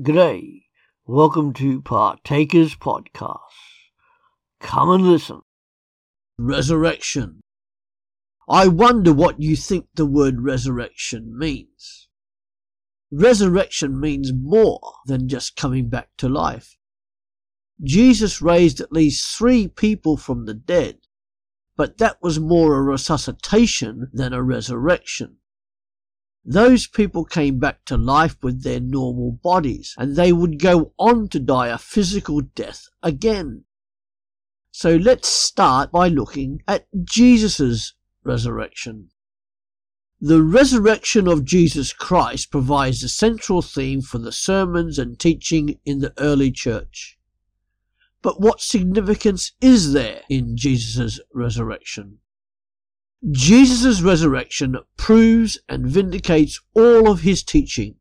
G'day. 0.00 0.64
Welcome 1.06 1.52
to 1.52 1.80
Partakers 1.80 2.74
Podcast. 2.74 3.38
Come 4.58 4.90
and 4.90 5.06
listen. 5.06 5.42
Resurrection. 6.36 7.42
I 8.48 8.66
wonder 8.66 9.12
what 9.12 9.40
you 9.40 9.54
think 9.54 9.86
the 9.94 10.04
word 10.04 10.40
resurrection 10.40 11.38
means. 11.38 12.08
Resurrection 13.12 14.00
means 14.00 14.32
more 14.34 14.94
than 15.06 15.28
just 15.28 15.54
coming 15.54 15.88
back 15.88 16.08
to 16.18 16.28
life. 16.28 16.76
Jesus 17.80 18.42
raised 18.42 18.80
at 18.80 18.90
least 18.90 19.38
three 19.38 19.68
people 19.68 20.16
from 20.16 20.46
the 20.46 20.54
dead, 20.54 20.98
but 21.76 21.98
that 21.98 22.20
was 22.20 22.40
more 22.40 22.74
a 22.74 22.82
resuscitation 22.82 24.10
than 24.12 24.32
a 24.32 24.42
resurrection. 24.42 25.36
Those 26.44 26.86
people 26.86 27.24
came 27.24 27.58
back 27.58 27.86
to 27.86 27.96
life 27.96 28.36
with 28.42 28.62
their 28.62 28.80
normal 28.80 29.32
bodies, 29.32 29.94
and 29.96 30.14
they 30.14 30.32
would 30.32 30.58
go 30.58 30.92
on 30.98 31.28
to 31.28 31.40
die 31.40 31.68
a 31.68 31.78
physical 31.78 32.42
death 32.42 32.88
again. 33.02 33.64
So 34.70 34.96
let's 34.96 35.28
start 35.28 35.90
by 35.90 36.08
looking 36.08 36.62
at 36.68 36.86
Jesus' 37.04 37.94
resurrection. 38.24 39.10
The 40.20 40.42
resurrection 40.42 41.28
of 41.28 41.44
Jesus 41.44 41.92
Christ 41.92 42.50
provides 42.50 43.00
the 43.00 43.08
central 43.08 43.62
theme 43.62 44.02
for 44.02 44.18
the 44.18 44.32
sermons 44.32 44.98
and 44.98 45.18
teaching 45.18 45.78
in 45.84 46.00
the 46.00 46.12
early 46.18 46.50
church. 46.50 47.18
But 48.20 48.40
what 48.40 48.60
significance 48.60 49.52
is 49.60 49.92
there 49.92 50.22
in 50.28 50.56
Jesus' 50.56 51.20
resurrection? 51.32 52.20
Jesus' 53.30 54.02
resurrection 54.02 54.76
proves 54.96 55.58
and 55.68 55.86
vindicates 55.86 56.60
all 56.74 57.10
of 57.10 57.20
his 57.20 57.42
teaching. 57.42 57.96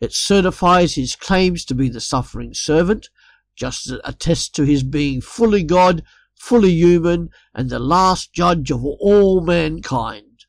It 0.00 0.12
certifies 0.12 0.94
his 0.94 1.14
claims 1.14 1.64
to 1.66 1.74
be 1.74 1.88
the 1.88 2.00
suffering 2.00 2.54
servant, 2.54 3.10
just 3.54 3.86
as 3.86 3.92
it 3.92 4.00
attests 4.04 4.48
to 4.50 4.64
his 4.64 4.82
being 4.82 5.20
fully 5.20 5.62
God, 5.62 6.02
fully 6.34 6.72
human, 6.72 7.28
and 7.54 7.68
the 7.68 7.78
last 7.78 8.32
judge 8.32 8.70
of 8.70 8.84
all 8.84 9.42
mankind. 9.42 10.46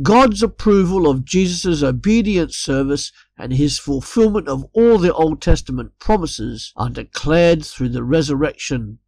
God's 0.00 0.42
approval 0.42 1.08
of 1.08 1.24
Jesus' 1.24 1.82
obedient 1.82 2.54
service 2.54 3.12
and 3.36 3.52
his 3.52 3.78
fulfillment 3.78 4.48
of 4.48 4.64
all 4.72 4.98
the 4.98 5.12
Old 5.12 5.42
Testament 5.42 5.98
promises 5.98 6.72
are 6.76 6.88
declared 6.88 7.64
through 7.64 7.90
the 7.90 8.04
resurrection 8.04 9.00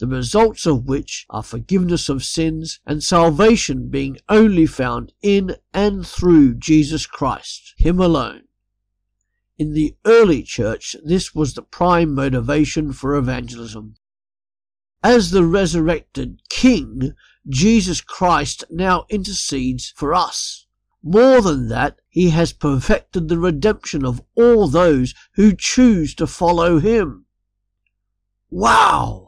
the 0.00 0.06
results 0.06 0.64
of 0.64 0.88
which 0.88 1.26
are 1.28 1.42
forgiveness 1.42 2.08
of 2.08 2.24
sins 2.24 2.80
and 2.86 3.04
salvation 3.04 3.88
being 3.90 4.16
only 4.30 4.64
found 4.64 5.12
in 5.20 5.54
and 5.74 6.06
through 6.06 6.54
Jesus 6.54 7.06
Christ, 7.06 7.74
Him 7.76 8.00
alone. 8.00 8.44
In 9.58 9.74
the 9.74 9.94
early 10.06 10.42
church, 10.42 10.96
this 11.04 11.34
was 11.34 11.52
the 11.52 11.60
prime 11.60 12.14
motivation 12.14 12.94
for 12.94 13.14
evangelism. 13.14 13.96
As 15.02 15.32
the 15.32 15.44
resurrected 15.44 16.40
King, 16.48 17.12
Jesus 17.46 18.00
Christ 18.00 18.64
now 18.70 19.04
intercedes 19.10 19.92
for 19.94 20.14
us. 20.14 20.66
More 21.02 21.42
than 21.42 21.68
that, 21.68 22.00
he 22.08 22.30
has 22.30 22.54
perfected 22.54 23.28
the 23.28 23.38
redemption 23.38 24.06
of 24.06 24.22
all 24.34 24.66
those 24.66 25.14
who 25.32 25.54
choose 25.54 26.14
to 26.14 26.26
follow 26.26 26.78
him. 26.78 27.26
Wow! 28.48 29.19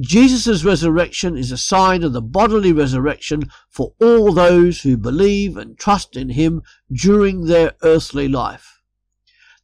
Jesus' 0.00 0.64
resurrection 0.64 1.36
is 1.36 1.52
a 1.52 1.56
sign 1.56 2.02
of 2.02 2.12
the 2.12 2.22
bodily 2.22 2.72
resurrection 2.72 3.50
for 3.68 3.94
all 4.00 4.32
those 4.32 4.82
who 4.82 4.96
believe 4.96 5.56
and 5.56 5.78
trust 5.78 6.16
in 6.16 6.30
him 6.30 6.62
during 6.90 7.46
their 7.46 7.74
earthly 7.82 8.26
life. 8.26 8.82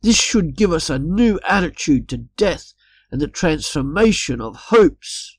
This 0.02 0.16
should 0.16 0.56
give 0.56 0.72
us 0.72 0.88
a 0.88 0.98
new 0.98 1.40
attitude 1.46 2.08
to 2.10 2.18
death 2.36 2.74
and 3.10 3.20
the 3.20 3.28
transformation 3.28 4.40
of 4.40 4.56
hopes. 4.56 5.36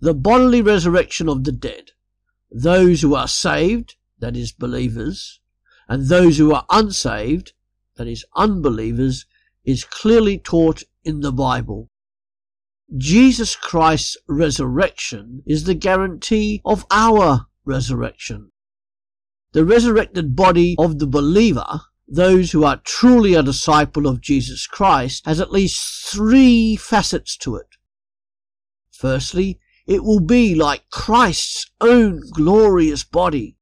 The 0.00 0.14
bodily 0.14 0.60
resurrection 0.60 1.28
of 1.28 1.44
the 1.44 1.52
dead, 1.52 1.92
those 2.50 3.02
who 3.02 3.14
are 3.14 3.28
saved, 3.28 3.94
that 4.18 4.36
is, 4.36 4.50
believers, 4.50 5.40
and 5.88 6.06
those 6.06 6.38
who 6.38 6.52
are 6.52 6.66
unsaved, 6.68 7.52
that 7.96 8.08
is, 8.08 8.24
unbelievers, 8.34 9.24
is 9.64 9.84
clearly 9.84 10.38
taught 10.38 10.82
in 11.04 11.20
the 11.20 11.32
Bible. 11.32 11.90
Jesus 12.96 13.54
Christ's 13.54 14.16
resurrection 14.26 15.42
is 15.46 15.64
the 15.64 15.74
guarantee 15.74 16.62
of 16.64 16.86
our 16.90 17.46
resurrection. 17.66 18.50
The 19.52 19.64
resurrected 19.64 20.34
body 20.34 20.74
of 20.78 20.98
the 20.98 21.06
believer, 21.06 21.80
those 22.06 22.52
who 22.52 22.64
are 22.64 22.80
truly 22.84 23.34
a 23.34 23.42
disciple 23.42 24.06
of 24.06 24.22
Jesus 24.22 24.66
Christ, 24.66 25.26
has 25.26 25.38
at 25.38 25.52
least 25.52 26.10
three 26.10 26.76
facets 26.76 27.36
to 27.38 27.56
it. 27.56 27.76
Firstly, 28.90 29.60
it 29.86 30.02
will 30.02 30.20
be 30.20 30.54
like 30.54 30.88
Christ's 30.90 31.70
own 31.82 32.22
glorious 32.32 33.04
body. 33.04 33.56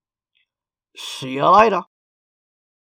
See 0.97 1.35
you 1.35 1.49
later. 1.49 1.83